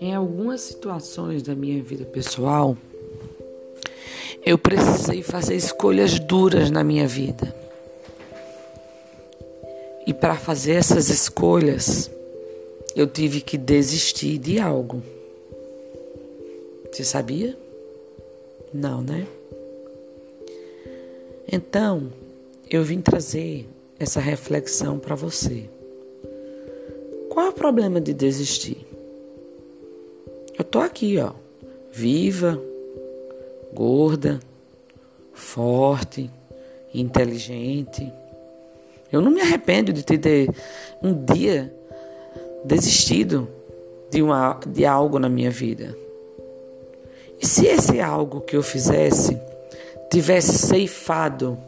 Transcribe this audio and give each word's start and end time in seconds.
Em 0.00 0.14
algumas 0.14 0.62
situações 0.62 1.42
da 1.42 1.54
minha 1.54 1.82
vida 1.82 2.04
pessoal, 2.04 2.76
eu 4.44 4.56
precisei 4.56 5.22
fazer 5.22 5.54
escolhas 5.54 6.18
duras 6.18 6.70
na 6.70 6.82
minha 6.82 7.06
vida. 7.06 7.54
E 10.06 10.14
para 10.14 10.36
fazer 10.36 10.72
essas 10.72 11.08
escolhas, 11.08 12.10
eu 12.96 13.06
tive 13.06 13.40
que 13.40 13.56
desistir 13.58 14.38
de 14.38 14.58
algo. 14.58 15.02
Você 16.90 17.04
sabia? 17.04 17.56
Não, 18.72 19.02
né? 19.02 19.26
Então, 21.52 22.12
eu 22.68 22.82
vim 22.82 23.00
trazer 23.00 23.66
essa 24.00 24.18
reflexão 24.18 24.98
para 24.98 25.14
você. 25.14 25.68
Qual 27.28 27.44
é 27.44 27.50
o 27.50 27.52
problema 27.52 28.00
de 28.00 28.14
desistir? 28.14 28.86
Eu 30.58 30.64
tô 30.64 30.80
aqui, 30.80 31.18
ó, 31.18 31.32
viva, 31.92 32.58
gorda, 33.74 34.40
forte, 35.34 36.30
inteligente. 36.94 38.10
Eu 39.12 39.20
não 39.20 39.30
me 39.30 39.42
arrependo 39.42 39.92
de 39.92 40.02
ter 40.02 40.48
um 41.02 41.12
dia 41.12 41.72
desistido 42.64 43.46
de, 44.10 44.22
uma, 44.22 44.58
de 44.66 44.86
algo 44.86 45.18
na 45.18 45.28
minha 45.28 45.50
vida. 45.50 45.94
E 47.38 47.46
se 47.46 47.66
esse 47.66 48.00
algo 48.00 48.40
que 48.40 48.56
eu 48.56 48.62
fizesse 48.62 49.38
tivesse 50.10 50.56
ceifado 50.58 51.58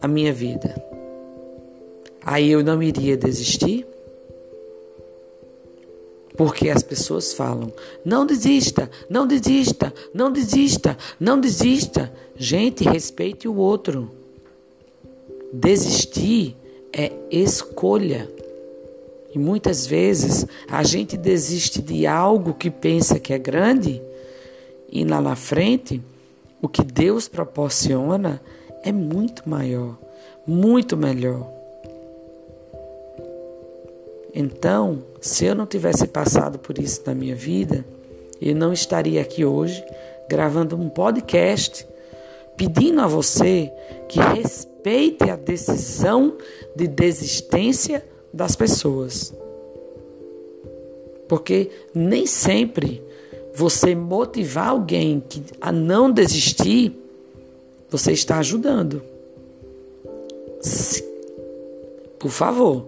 a 0.00 0.08
minha 0.08 0.32
vida, 0.32 0.74
aí 2.24 2.50
eu 2.50 2.62
não 2.62 2.82
iria 2.82 3.16
desistir? 3.16 3.86
Porque 6.36 6.68
as 6.68 6.82
pessoas 6.82 7.32
falam: 7.32 7.72
não 8.04 8.26
desista, 8.26 8.90
não 9.08 9.26
desista, 9.26 9.92
não 10.12 10.32
desista, 10.32 10.96
não 11.18 11.40
desista. 11.40 12.12
Gente, 12.36 12.84
respeite 12.84 13.46
o 13.46 13.56
outro. 13.56 14.10
Desistir 15.52 16.56
é 16.92 17.12
escolha. 17.30 18.28
E 19.32 19.38
muitas 19.38 19.86
vezes 19.86 20.46
a 20.68 20.82
gente 20.82 21.16
desiste 21.16 21.82
de 21.82 22.06
algo 22.06 22.54
que 22.54 22.70
pensa 22.70 23.18
que 23.18 23.32
é 23.32 23.38
grande 23.38 24.00
e 24.94 25.04
lá 25.04 25.20
na 25.20 25.34
frente 25.34 26.00
o 26.62 26.68
que 26.68 26.84
Deus 26.84 27.26
proporciona 27.26 28.40
é 28.84 28.92
muito 28.92 29.48
maior, 29.48 29.98
muito 30.46 30.96
melhor. 30.96 31.63
Então, 34.34 35.02
se 35.20 35.44
eu 35.44 35.54
não 35.54 35.64
tivesse 35.64 36.08
passado 36.08 36.58
por 36.58 36.78
isso 36.78 37.02
na 37.06 37.14
minha 37.14 37.36
vida, 37.36 37.84
eu 38.42 38.54
não 38.54 38.72
estaria 38.72 39.22
aqui 39.22 39.44
hoje 39.44 39.84
gravando 40.28 40.74
um 40.76 40.88
podcast 40.88 41.86
pedindo 42.56 43.00
a 43.00 43.06
você 43.06 43.70
que 44.08 44.18
respeite 44.18 45.30
a 45.30 45.36
decisão 45.36 46.36
de 46.74 46.88
desistência 46.88 48.04
das 48.32 48.56
pessoas. 48.56 49.32
Porque 51.28 51.70
nem 51.94 52.26
sempre 52.26 53.00
você 53.54 53.94
motivar 53.94 54.68
alguém 54.68 55.22
a 55.60 55.70
não 55.70 56.10
desistir, 56.10 56.92
você 57.88 58.12
está 58.12 58.38
ajudando. 58.38 59.00
Por 62.18 62.30
favor, 62.30 62.86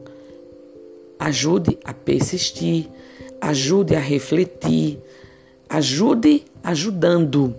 Ajude 1.26 1.76
a 1.84 1.92
persistir, 1.92 2.88
ajude 3.40 3.96
a 3.96 3.98
refletir, 3.98 4.96
ajude 5.68 6.44
ajudando 6.62 7.52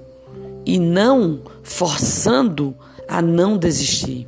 e 0.65 0.79
não 0.79 1.41
forçando 1.63 2.73
a 3.09 3.21
não 3.21 3.57
desistir. 3.57 4.25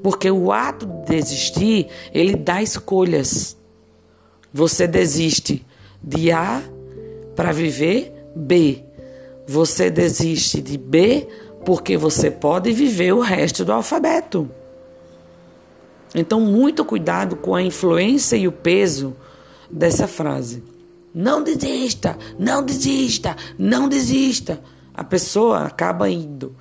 Porque 0.00 0.30
o 0.30 0.52
ato 0.52 0.86
de 0.86 1.16
desistir, 1.16 1.88
ele 2.14 2.36
dá 2.36 2.62
escolhas. 2.62 3.56
Você 4.54 4.86
desiste 4.86 5.66
de 6.00 6.30
A 6.30 6.62
para 7.34 7.50
viver 7.50 8.14
B. 8.36 8.84
Você 9.48 9.90
desiste 9.90 10.62
de 10.62 10.78
B 10.78 11.26
porque 11.64 11.96
você 11.96 12.30
pode 12.30 12.72
viver 12.72 13.12
o 13.12 13.18
resto 13.18 13.64
do 13.64 13.72
alfabeto. 13.72 14.48
Então, 16.14 16.40
muito 16.40 16.84
cuidado 16.84 17.36
com 17.36 17.54
a 17.54 17.62
influência 17.62 18.36
e 18.36 18.48
o 18.48 18.52
peso 18.52 19.14
dessa 19.70 20.06
frase. 20.06 20.62
Não 21.14 21.42
desista, 21.42 22.18
não 22.38 22.62
desista, 22.62 23.36
não 23.58 23.88
desista. 23.88 24.60
A 24.94 25.02
pessoa 25.02 25.60
acaba 25.60 26.08
indo 26.08 26.54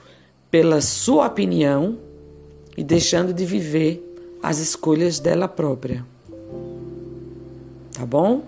pela 0.49 0.81
sua 0.81 1.27
opinião 1.27 1.97
e 2.77 2.83
deixando 2.83 3.33
de 3.33 3.45
viver 3.45 4.01
as 4.41 4.59
escolhas 4.59 5.19
dela 5.19 5.47
própria. 5.47 6.05
Tá 7.93 8.05
bom? 8.05 8.43